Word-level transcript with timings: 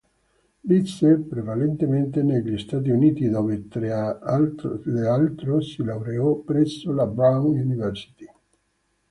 Visse 0.63 1.19
prevalentemente 1.27 2.23
negli 2.23 2.57
Stati 2.57 2.89
Uniti, 2.89 3.29
dove 3.29 3.67
tra 3.67 4.17
l'altro 4.19 5.61
si 5.61 5.83
laureò, 5.83 6.37
presso 6.37 6.91
la 6.91 7.05
Brown 7.05 7.55
University. 7.55 8.27